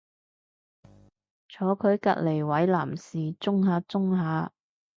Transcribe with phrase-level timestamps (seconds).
[1.47, 4.51] 坐佢隔離位男士舂下舂下